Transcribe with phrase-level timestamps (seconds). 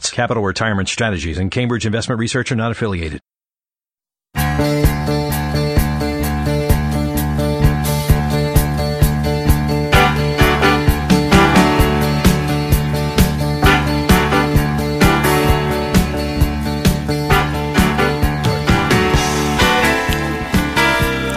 [0.00, 3.20] Capital Retirement Strategies and Cambridge Investment Research are not affiliated.
[4.34, 4.40] All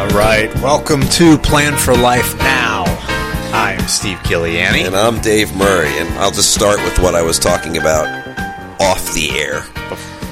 [0.09, 2.83] right, welcome to Plan for Life Now.
[3.51, 4.85] I'm Steve Killiani.
[4.85, 8.34] And I'm Dave Murray, and I'll just start with what I was talking about
[8.79, 9.65] off the air.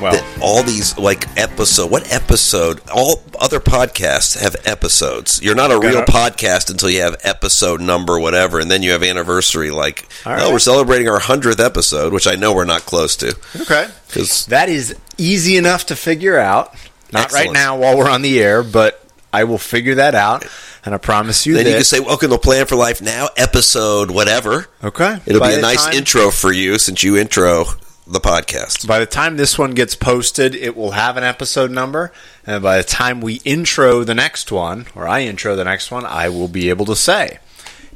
[0.01, 2.81] Well, That all these like episode, what episode?
[2.93, 5.41] All other podcasts have episodes.
[5.41, 9.03] You're not a real podcast until you have episode number, whatever, and then you have
[9.03, 9.71] anniversary.
[9.71, 10.51] Like, All oh, right.
[10.51, 13.35] we're celebrating our hundredth episode, which I know we're not close to.
[13.61, 13.87] okay.
[14.07, 16.73] Because That is easy enough to figure out.
[17.13, 18.99] Not right now while we're on the air, but
[19.31, 20.45] I will figure that out,
[20.83, 24.09] and I promise you then you can say, "Welcome to Plan for Life Now, episode
[24.11, 25.19] whatever." okay.
[25.27, 27.65] It'll By be a nice time- intro for you since you intro
[28.05, 28.87] the podcast.
[28.87, 32.11] By the time this one gets posted, it will have an episode number,
[32.45, 36.05] and by the time we intro the next one, or I intro the next one,
[36.05, 37.39] I will be able to say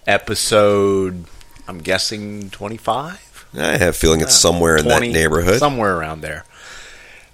[0.06, 1.26] episode.
[1.68, 3.46] I'm guessing twenty-five.
[3.54, 5.60] I have a feeling it's somewhere in that neighborhood.
[5.60, 6.46] somewhere around there.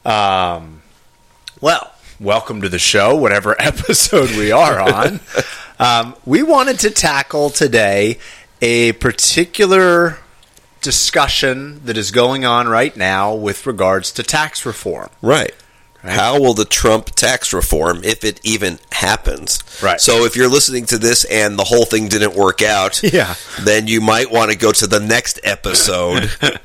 [0.05, 0.81] Um,
[1.61, 5.19] well, welcome to the show, whatever episode we are on.
[5.79, 8.17] um, we wanted to tackle today
[8.61, 10.17] a particular
[10.83, 15.09] discussion that is going on right now with regards to tax reform.
[15.21, 15.53] Right.
[16.03, 19.63] How will the Trump tax reform, if it even happens?
[19.81, 20.01] Right.
[20.01, 23.35] So if you're listening to this and the whole thing didn't work out, Yeah.
[23.61, 26.29] then you might want to go to the next episode.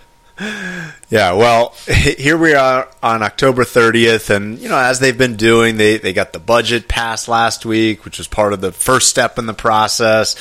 [1.10, 5.78] Yeah, well, here we are on October 30th, and you know, as they've been doing,
[5.78, 9.36] they they got the budget passed last week, which was part of the first step
[9.38, 10.36] in the process.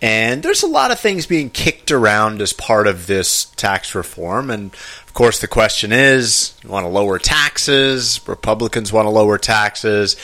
[0.00, 4.50] And there's a lot of things being kicked around as part of this tax reform,
[4.50, 8.20] and of course, the question is: you want to lower taxes?
[8.28, 10.16] Republicans want to lower taxes.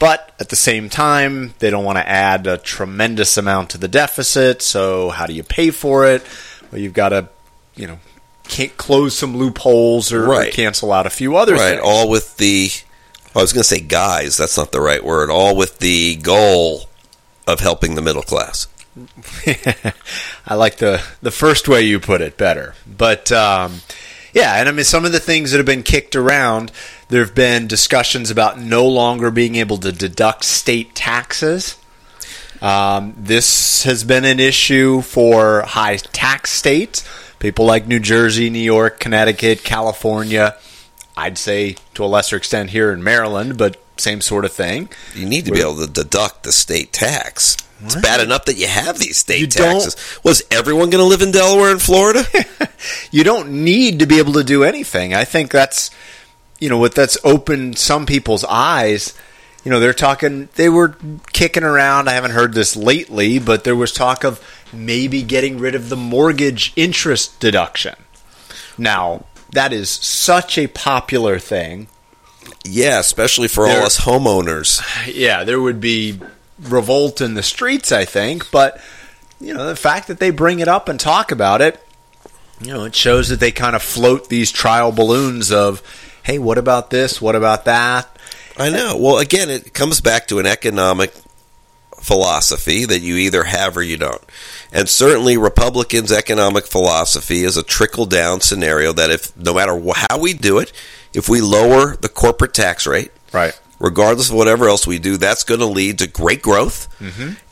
[0.00, 3.86] But at the same time, they don't want to add a tremendous amount to the
[3.86, 4.60] deficit.
[4.60, 6.26] So how do you pay for it?
[6.72, 7.28] Well, you've got to,
[7.76, 8.00] you know,
[8.48, 11.74] can't close some loopholes or, or cancel out a few other right.
[11.74, 11.82] things.
[11.84, 12.70] All with the,
[13.36, 15.30] I was going to say guys, that's not the right word.
[15.30, 16.88] All with the goal
[17.46, 18.66] of helping the middle class.
[20.46, 22.74] I like the the first way you put it better.
[22.86, 23.80] But um,
[24.34, 26.72] yeah, and I mean some of the things that have been kicked around.
[27.08, 31.76] There have been discussions about no longer being able to deduct state taxes.
[32.62, 37.06] Um, this has been an issue for high tax states,
[37.38, 40.56] people like New Jersey, New York, Connecticut, California.
[41.16, 44.88] I'd say to a lesser extent here in Maryland, but same sort of thing.
[45.14, 47.56] You need to be able to deduct the state tax.
[47.84, 49.96] It's bad enough that you have these state You don't- taxes.
[50.22, 52.24] Was everyone going to live in Delaware and Florida?
[53.10, 55.14] you don't need to be able to do anything.
[55.14, 55.90] I think that's
[56.60, 59.14] you know what that's opened some people's eyes.
[59.64, 60.96] You know, they're talking they were
[61.32, 62.08] kicking around.
[62.08, 64.40] I haven't heard this lately, but there was talk of
[64.72, 67.94] maybe getting rid of the mortgage interest deduction.
[68.78, 71.88] Now, that is such a popular thing.
[72.64, 74.80] yeah, especially for all us homeowners.
[75.14, 76.18] Yeah, there would be
[76.62, 78.80] revolt in the streets, I think, but
[79.40, 81.84] you know, the fact that they bring it up and talk about it,
[82.60, 85.82] you know, it shows that they kind of float these trial balloons of,
[86.22, 87.20] hey, what about this?
[87.20, 88.08] What about that?
[88.56, 88.96] I know.
[88.96, 91.12] Well, again, it comes back to an economic
[92.00, 94.22] philosophy that you either have or you don't.
[94.72, 100.18] And certainly, Republicans' economic philosophy is a trickle down scenario that if no matter how
[100.18, 100.72] we do it,
[101.14, 103.58] if we lower the corporate tax rate, Right.
[103.82, 106.88] Regardless of whatever else we do, that's going to lead to great growth.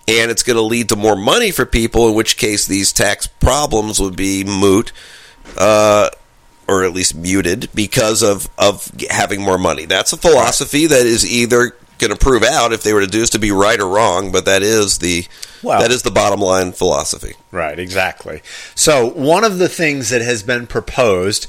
[0.08, 3.26] And it's going to lead to more money for people, in which case these tax
[3.26, 4.92] problems would be moot.
[5.58, 6.08] Uh,
[6.68, 9.86] or at least muted because of of having more money.
[9.86, 13.18] That's a philosophy that is either going to prove out if they were to do
[13.18, 15.26] this to be right or wrong, but that is the
[15.62, 17.34] Well- that is the bottom line philosophy.
[17.50, 18.40] Right, exactly.
[18.76, 21.48] So, one of the things that has been proposed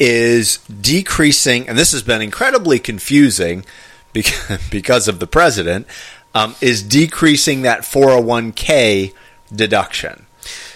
[0.00, 3.64] is decreasing, and this has been incredibly confusing
[4.70, 5.86] because, of the president,
[6.34, 9.12] um, is decreasing that 401k
[9.54, 10.26] deduction.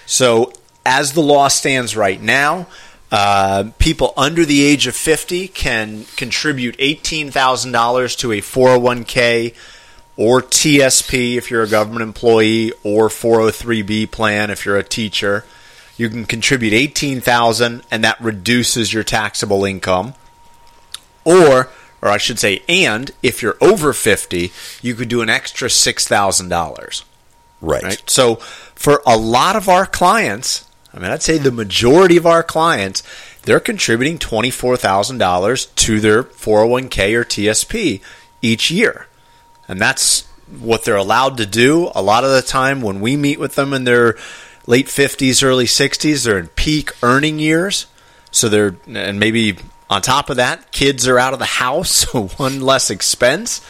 [0.07, 0.53] So,
[0.85, 2.67] as the law stands right now,
[3.11, 9.55] Uh, people under the age of 50 can contribute $18,000 to a 401k
[10.17, 15.45] or TSP if you're a government employee or 403b plan if you're a teacher.
[15.97, 20.15] You can contribute 18,000 and that reduces your taxable income.
[21.25, 21.71] Or
[22.07, 27.05] or I should say and if you're over 50, you could do an extra $6,000.
[27.61, 27.83] Right.
[27.83, 28.03] Right?
[28.09, 32.43] So for a lot of our clients, I mean, I'd say the majority of our
[32.43, 33.03] clients,
[33.43, 38.01] they're contributing $24,000 to their 401k or TSP
[38.41, 39.09] each year.
[39.69, 40.27] And that's
[40.61, 41.91] what they're allowed to do.
[41.95, 44.17] A lot of the time when we meet with them in their
[44.67, 47.87] late 50s, early 60s, they're in peak earning years.
[48.31, 49.59] So they're, and maybe
[49.89, 53.61] on top of that, kids are out of the house, so one less expense,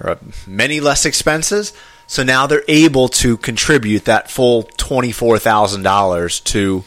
[0.00, 1.72] or many less expenses.
[2.06, 6.84] So now they're able to contribute that full $24,000 to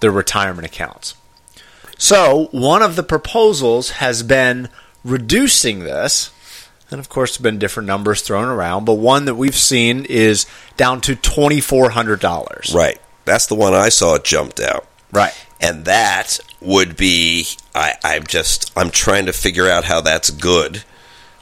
[0.00, 1.14] their retirement accounts.
[1.98, 4.70] So one of the proposals has been
[5.04, 6.30] reducing this.
[6.90, 10.04] And of course, there have been different numbers thrown around, but one that we've seen
[10.06, 10.46] is
[10.76, 12.74] down to $2,400.
[12.74, 13.00] Right.
[13.24, 14.86] That's the one I saw jumped out.
[15.12, 15.32] Right.
[15.62, 20.82] And that would be I, I'm just I'm trying to figure out how that's good.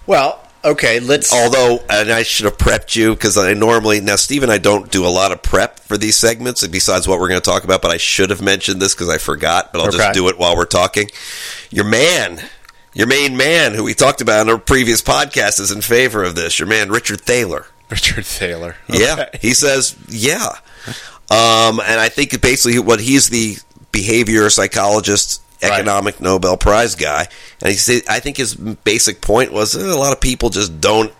[0.06, 1.32] Well, okay, let's.
[1.32, 4.90] Although, and I should have prepped you because I normally now Steve and I don't
[4.90, 7.80] do a lot of prep for these segments besides what we're going to talk about.
[7.82, 9.72] But I should have mentioned this because I forgot.
[9.72, 9.96] But I'll Okay.
[9.98, 11.08] just do it while we're talking.
[11.70, 12.40] Your man,
[12.92, 16.34] your main man, who we talked about in a previous podcast, is in favor of
[16.34, 16.58] this.
[16.58, 17.66] Your man, Richard Thaler.
[17.88, 18.76] Richard Thaler.
[18.88, 20.50] Yeah, he says yeah,
[21.30, 23.56] um, and I think basically what he's the
[23.92, 25.72] behavior psychologist, Right.
[25.72, 27.28] economic Nobel Prize guy,
[27.60, 30.80] and he said I think his basic point was eh, a lot of people just
[30.80, 31.12] don't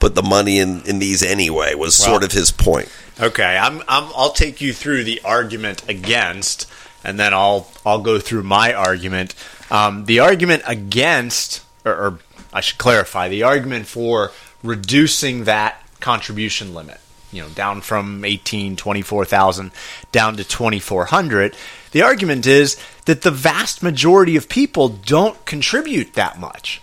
[0.00, 1.74] put the money in in these anyway.
[1.74, 2.88] Was Well- sort of his point.
[3.20, 6.66] Okay, I'm, I'm I'll take you through the argument against,
[7.04, 9.34] and then I'll I'll go through my argument.
[9.70, 12.18] Um, the argument against, or, or
[12.52, 14.32] I should clarify, the argument for
[14.64, 16.98] reducing that contribution limit,
[17.32, 19.70] you know, down from 18, 24,000
[20.10, 21.56] down to 2,400.
[21.94, 26.82] The argument is that the vast majority of people don't contribute that much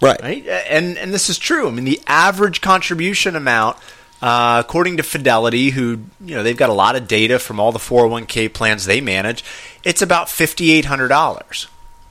[0.00, 0.20] Right.
[0.22, 0.46] right?
[0.46, 1.66] And and this is true.
[1.66, 3.78] I mean, the average contribution amount,
[4.20, 7.72] uh, according to Fidelity, who you know they've got a lot of data from all
[7.72, 9.42] the 401k plans they manage,
[9.82, 11.68] it's about fifty eight hundred dollars,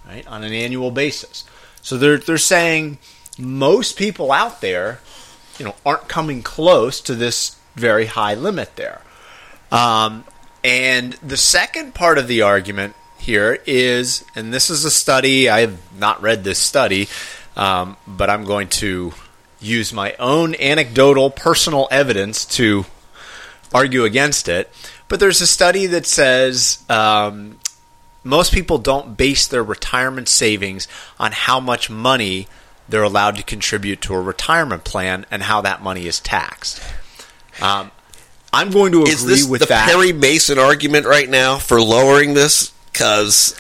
[0.08, 1.44] right, on an annual basis.
[1.82, 2.98] So they're they're saying
[3.38, 5.00] most people out there,
[5.60, 9.02] you know, aren't coming close to this very high limit there.
[9.72, 10.24] Um,
[10.64, 15.62] and the second part of the argument here is, and this is a study, I
[15.62, 17.08] have not read this study,
[17.56, 19.14] um, but I'm going to
[19.60, 22.86] use my own anecdotal personal evidence to
[23.74, 24.70] argue against it.
[25.08, 27.60] But there's a study that says um,
[28.24, 30.88] most people don't base their retirement savings
[31.20, 32.48] on how much money
[32.90, 36.82] they're allowed to contribute to a retirement plan and how that money is taxed.
[37.62, 37.92] Um,
[38.54, 39.90] I'm going to agree Is this with the that.
[39.90, 42.72] Perry Mason argument right now for lowering this?
[42.92, 43.60] Because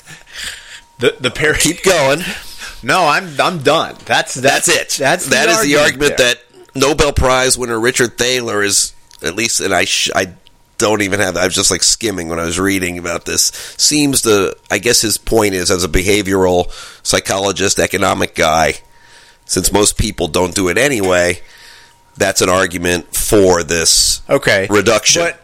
[1.00, 1.57] the the Perry.
[1.57, 2.22] keep going.
[2.84, 3.95] No, I'm I'm done.
[4.06, 5.00] That's That's, that's, it.
[5.00, 6.36] That's that is the argument there.
[6.36, 6.44] that
[6.75, 8.94] Nobel Prize winner Richard Thaler is
[9.24, 10.34] at least, and I sh- I
[10.78, 11.38] don't even have.
[11.38, 13.51] I was just like skimming when I was reading about this.
[13.78, 16.72] Seems to, I guess his point is as a behavioral
[17.06, 18.73] psychologist, economic guy,
[19.45, 21.40] since most people don't do it anyway.
[22.17, 25.23] That's an argument for this okay reduction.
[25.23, 25.39] But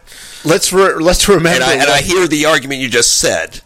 [0.46, 1.50] let's re- let's remember.
[1.50, 3.62] and I, and I hear the argument you just said.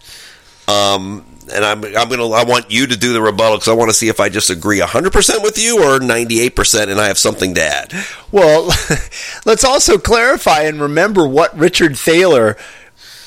[0.67, 3.89] Um, and I'm I'm gonna I want you to do the rebuttal because I want
[3.89, 7.07] to see if I just agree 100 percent with you or 98 percent, and I
[7.07, 7.93] have something to add.
[8.31, 8.67] Well,
[9.45, 12.57] let's also clarify and remember what Richard Thaler.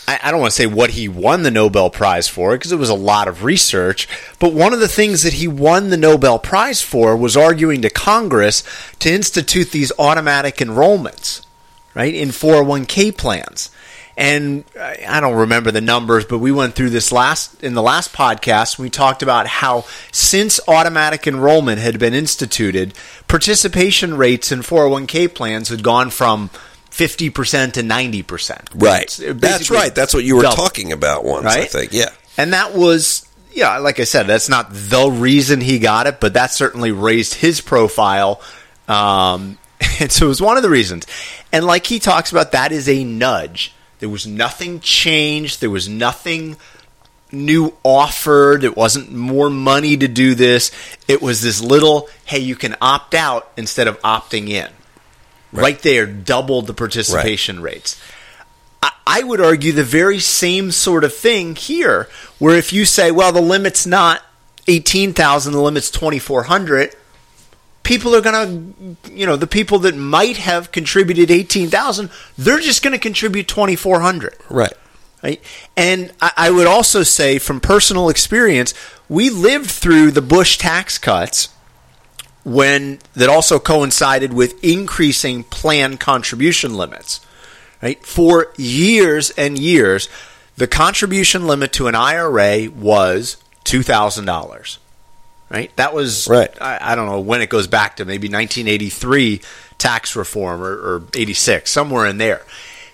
[0.07, 2.79] I, I don't want to say what he won the Nobel Prize for because it
[2.79, 4.09] was a lot of research.
[4.39, 7.91] But one of the things that he won the Nobel Prize for was arguing to
[7.91, 8.63] Congress
[9.01, 11.45] to institute these automatic enrollments,
[11.95, 13.71] right, in 401k plans.
[14.19, 18.15] And I don't remember the numbers, but we went through this last in the last
[18.15, 18.79] podcast.
[18.79, 22.95] We talked about how since automatic enrollment had been instituted,
[23.29, 26.49] participation rates in 401k plans had gone from
[26.97, 28.83] 50% to 90%.
[28.83, 29.21] Right.
[29.39, 29.95] That's right.
[29.95, 30.59] That's what you were doubled.
[30.59, 31.93] talking about once, I think.
[31.93, 32.09] Yeah.
[32.39, 36.35] And that was, yeah, like I said, that's not the reason he got it, but
[36.35, 38.41] that certainly raised his profile.
[38.89, 39.59] Um,
[40.01, 41.07] and so it was one of the reasons.
[41.53, 43.75] And like he talks about, that is a nudge.
[43.99, 45.61] There was nothing changed.
[45.61, 46.57] There was nothing
[47.31, 48.65] new offered.
[48.65, 50.71] It wasn't more money to do this.
[51.09, 54.71] It was this little, hey, you can opt out instead of opting in.
[55.63, 58.01] Right, there, doubled the participation rates.
[58.83, 62.09] I, I would argue the very same sort of thing here,
[62.39, 64.23] where if you say, well, the limit's not
[64.69, 66.95] 18,000, the limit's 2,400,
[67.83, 72.83] people are going to, you know, the people that might have contributed 18,000, they're just
[72.83, 74.37] going to contribute 2,400.
[74.51, 74.73] Right.
[75.23, 75.43] Right?
[75.77, 78.75] And I, I would also say, from personal experience,
[79.09, 81.49] we lived through the Bush tax cuts
[82.47, 87.21] when that also coincided with increasing plan contribution limits.
[87.83, 88.01] Right?
[88.07, 90.09] For years and years,
[90.57, 94.79] the contribution limit to an IRA was two thousand dollars.
[95.51, 95.75] Right?
[95.75, 96.51] That was Right.
[96.63, 99.41] I, I don't know when it goes back to maybe 1983
[99.79, 102.43] tax reform or, or 86 somewhere in there.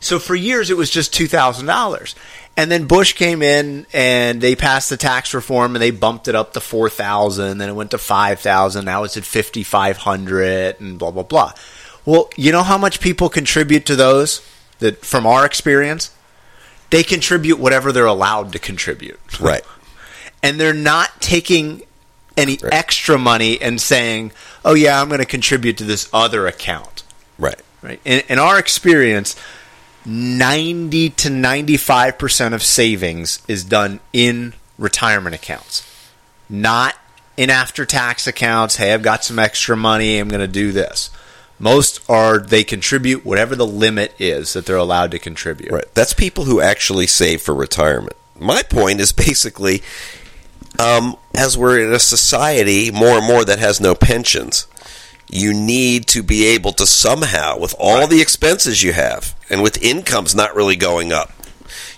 [0.02, 2.14] So for years it was just two thousand dollars,
[2.56, 6.34] and then Bush came in and they passed the tax reform and they bumped it
[6.34, 7.58] up to four thousand.
[7.58, 8.84] Then it went to five thousand.
[8.84, 11.52] Now it's at fifty five hundred and blah blah blah.
[12.04, 14.42] Well, you know how much people contribute to those
[14.80, 16.10] that from our experience,
[16.90, 19.20] they contribute whatever they're allowed to contribute.
[19.40, 19.64] Right.
[20.42, 21.82] and they're not taking
[22.36, 22.72] any Right.
[22.74, 24.32] extra money and saying,
[24.64, 27.04] "Oh yeah, I'm going to contribute to this other account."
[27.38, 27.60] Right.
[27.82, 28.00] Right.
[28.04, 29.36] In, in our experience,
[30.04, 35.88] 90 to 95% of savings is done in retirement accounts,
[36.48, 36.96] not
[37.36, 38.76] in after tax accounts.
[38.76, 40.18] Hey, I've got some extra money.
[40.18, 41.10] I'm going to do this.
[41.58, 45.70] Most are they contribute whatever the limit is that they're allowed to contribute.
[45.70, 45.94] Right.
[45.94, 48.16] That's people who actually save for retirement.
[48.38, 49.82] My point is basically,
[50.80, 54.66] um, as we're in a society more and more that has no pensions,
[55.28, 59.80] you need to be able to somehow, with all the expenses you have, and with
[59.82, 61.30] incomes not really going up,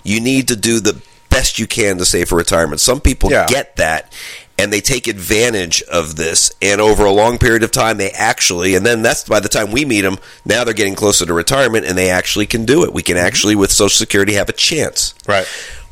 [0.03, 2.79] you need to do the best you can to save for retirement.
[2.81, 3.45] Some people Yeah.
[3.47, 4.13] get that.
[4.57, 8.73] And they take advantage of this, and over a long period of time, they actually,
[8.75, 10.17] and then that's by the time we meet them.
[10.45, 12.93] Now they're getting closer to retirement, and they actually can do it.
[12.93, 13.25] We can mm-hmm.
[13.25, 15.13] actually, with Social Security, have a chance.
[15.27, 15.45] Right.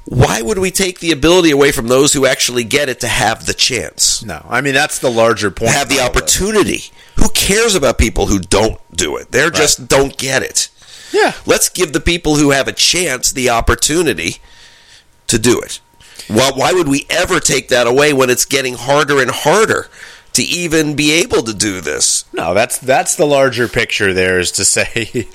[0.06, 3.46] Why would we take the ability away from those who actually get it to have
[3.46, 5.72] the chance, No, I mean that's the larger point.
[5.72, 6.22] have the of all this.
[6.22, 6.84] opportunity?
[7.18, 9.32] Who cares about people who don't do it?
[9.34, 10.70] They are just don't get it.
[11.14, 11.34] Yeah.
[11.46, 14.38] Let's give the people who have a chance the opportunity
[15.28, 15.80] to do it.
[16.30, 19.88] Well, why would we ever take that away when it's getting harder and harder
[20.34, 22.26] to even be able to do this?
[22.34, 24.14] No, that's that's the larger picture.
[24.14, 25.28] There is to say,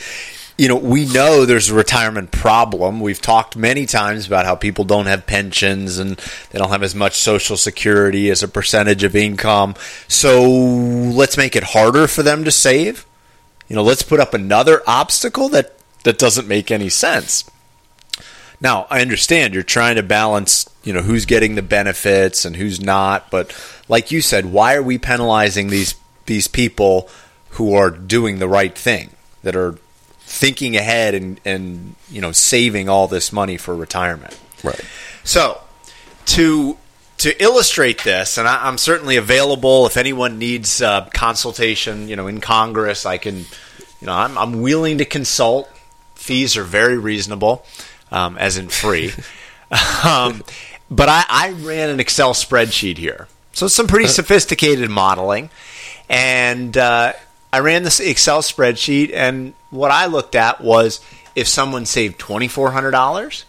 [0.56, 3.00] you know, we know there's a retirement problem.
[3.00, 6.16] We've talked many times about how people don't have pensions and
[6.50, 9.74] they don't have as much Social Security as a percentage of income.
[10.08, 13.06] So let's make it harder for them to save.
[13.68, 17.44] You know, let's put up another obstacle that that doesn't make any sense.
[18.60, 22.80] Now, I understand you're trying to balance, you know, who's getting the benefits and who's
[22.80, 23.54] not, but
[23.88, 25.94] like you said, why are we penalizing these
[26.26, 27.08] these people
[27.50, 29.10] who are doing the right thing,
[29.42, 29.78] that are
[30.20, 34.38] thinking ahead and and you know, saving all this money for retirement?
[34.64, 34.80] Right.
[35.24, 35.60] So,
[36.26, 36.76] to
[37.18, 42.08] to illustrate this, and I, I'm certainly available if anyone needs uh, consultation.
[42.08, 43.38] You know, in Congress, I can.
[44.00, 45.68] You know, I'm I'm willing to consult.
[46.14, 47.64] Fees are very reasonable,
[48.10, 49.12] um, as in free.
[50.04, 50.42] um,
[50.90, 55.50] but I, I ran an Excel spreadsheet here, so some pretty sophisticated modeling,
[56.08, 57.12] and uh,
[57.52, 61.00] I ran this Excel spreadsheet, and what I looked at was
[61.34, 63.44] if someone saved twenty four hundred dollars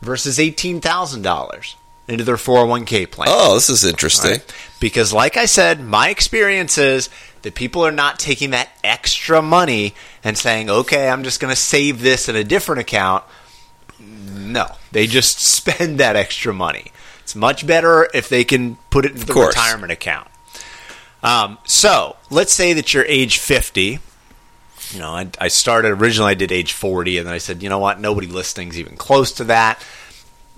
[0.00, 1.74] versus $18,000
[2.08, 3.28] into their 401k plan.
[3.30, 4.32] Oh, this is interesting.
[4.32, 4.54] Right?
[4.80, 7.10] Because, like I said, my experience is
[7.42, 11.60] that people are not taking that extra money and saying, okay, I'm just going to
[11.60, 13.24] save this in a different account.
[14.00, 16.92] No, they just spend that extra money.
[17.20, 20.28] It's much better if they can put it into the retirement account.
[21.22, 24.00] Um, so, let's say that you're age 50
[24.92, 26.30] you know, I, I started originally.
[26.30, 28.00] I did age forty, and then I said, you know what?
[28.00, 29.84] Nobody listening's even close to that.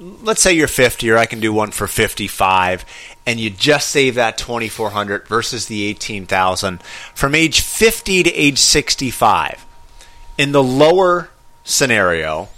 [0.01, 2.87] Let's say you're fifty, or I can do one for fifty-five,
[3.27, 6.83] and you just save that twenty-four hundred versus the eighteen thousand
[7.15, 9.65] from age fifty to age sixty-five.
[10.39, 11.29] In the lower
[11.65, 12.49] scenario,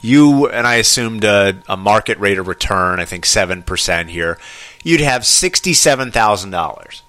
[0.00, 3.00] you and I assumed a, a market rate of return.
[3.00, 4.38] I think seven percent here.
[4.84, 7.02] You'd have sixty-seven thousand dollars,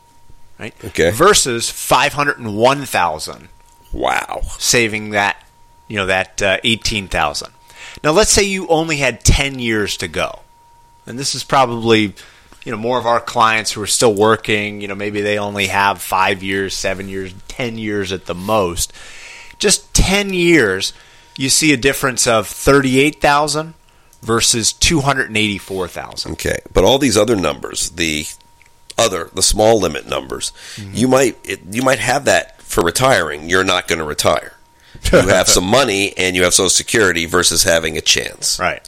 [0.59, 0.73] right?
[0.85, 1.11] Okay.
[1.11, 3.49] Versus five hundred and one thousand
[3.93, 4.41] Wow.
[4.57, 5.45] saving that
[5.87, 7.51] you know that uh, 18,000.
[8.03, 10.39] Now let's say you only had 10 years to go.
[11.05, 12.13] And this is probably
[12.65, 15.67] you know more of our clients who are still working, you know maybe they only
[15.67, 18.91] have 5 years, 7 years, 10 years at the most.
[19.59, 20.93] Just 10 years
[21.37, 23.73] you see a difference of 38,000
[24.23, 26.31] versus 284,000.
[26.33, 28.25] Okay, but all these other numbers, the
[28.97, 30.95] other, the small limit numbers, Mm-hmm.
[30.95, 33.49] you might it, you might have that for retiring.
[33.49, 34.53] You're not going to retire.
[35.11, 38.59] You have some money and you have Social Security versus having a chance.
[38.59, 38.87] Right.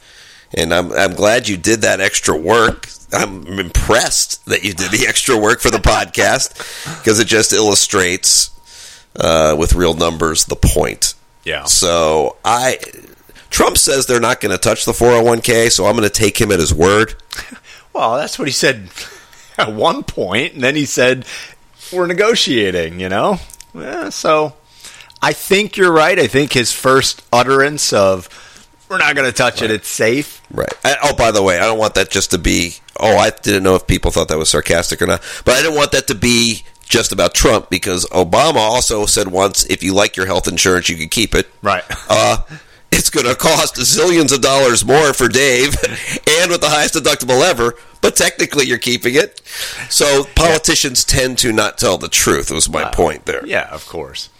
[0.52, 2.88] And I'm I'm glad you did that extra work.
[3.12, 8.50] I'm impressed that you did the extra work for the podcast because it just illustrates
[9.16, 11.14] uh, with real numbers the point.
[11.44, 11.64] Yeah.
[11.64, 12.78] So I
[13.50, 16.52] Trump says they're not going to touch the 401k, so I'm going to take him
[16.52, 17.14] at his word.
[17.92, 18.88] Well, that's what he said
[19.58, 21.26] at one point, and then he said
[21.92, 23.00] we're negotiating.
[23.00, 23.40] You know,
[23.74, 24.54] yeah, so
[25.22, 26.18] I think you're right.
[26.18, 28.28] I think his first utterance of
[28.88, 30.72] "we're not going to touch it; it's safe." Right.
[30.84, 32.74] I, oh, by the way, I don't want that just to be.
[32.98, 35.76] Oh, I didn't know if people thought that was sarcastic or not, but I didn't
[35.76, 40.16] want that to be just about Trump because Obama also said once, if you like
[40.16, 41.46] your health insurance, you can keep it.
[41.62, 41.84] Right.
[42.08, 42.38] Uh,
[42.92, 47.40] it's going to cost zillions of dollars more for Dave, and with the highest deductible
[47.42, 47.74] ever.
[48.00, 49.40] But technically, you're keeping it.
[49.90, 51.20] So politicians yeah.
[51.20, 52.50] tend to not tell the truth.
[52.50, 53.46] Was my uh, point there?
[53.46, 54.30] Yeah, of course.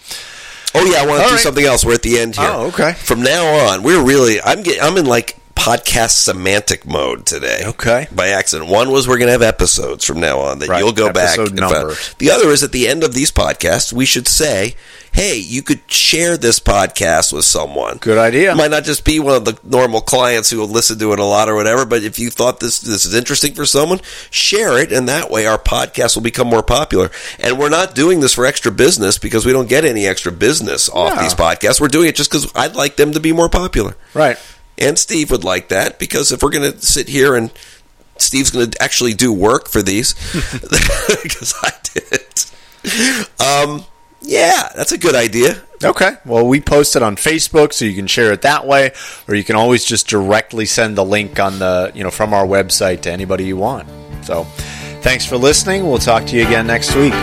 [0.74, 1.40] Oh yeah, I want to do right.
[1.40, 1.84] something else.
[1.84, 2.48] We're at the end here.
[2.48, 2.92] Oh, okay.
[2.92, 4.40] From now on, we're really.
[4.40, 4.82] I'm getting.
[4.82, 7.60] I'm in like podcast semantic mode today.
[7.66, 8.06] Okay.
[8.10, 8.70] By accident.
[8.70, 10.78] One was we're going to have episodes from now on that right.
[10.78, 11.70] you'll go Episode back.
[11.70, 12.14] Numbers.
[12.14, 14.74] The other is at the end of these podcasts, we should say,
[15.12, 17.98] hey, you could share this podcast with someone.
[17.98, 18.52] Good idea.
[18.52, 21.18] It might not just be one of the normal clients who will listen to it
[21.18, 24.00] a lot or whatever, but if you thought this this is interesting for someone,
[24.30, 27.10] share it, and that way our podcast will become more popular.
[27.38, 30.88] And we're not doing this for extra business because we don't get any extra business
[30.88, 31.22] off yeah.
[31.22, 31.82] these podcasts.
[31.82, 33.94] We're doing it just because I'd like them to be more popular.
[34.14, 34.38] Right
[34.80, 37.52] and Steve would like that because if we're going to sit here and
[38.18, 40.14] Steve's going to actually do work for these
[41.22, 42.20] because I did.
[43.40, 43.84] Um,
[44.22, 45.62] yeah, that's a good idea.
[45.82, 46.16] Okay.
[46.26, 48.92] Well, we post it on Facebook, so you can share it that way,
[49.26, 52.46] or you can always just directly send the link on the you know from our
[52.46, 53.88] website to anybody you want.
[54.22, 54.44] So,
[55.02, 55.88] thanks for listening.
[55.88, 57.14] We'll talk to you again next week.